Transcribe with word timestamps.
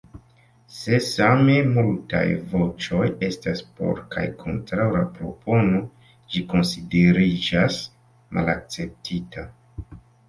Se 0.75 0.95
same 1.07 1.57
multaj 1.73 2.21
voĉoj 2.53 3.03
estas 3.27 3.61
por 3.81 4.01
kaj 4.15 4.23
kontraŭ 4.39 4.87
la 4.97 5.03
propono, 5.19 5.83
ĝi 6.33 6.43
konsideriĝas 6.55 7.79
malakceptita. 8.39 9.45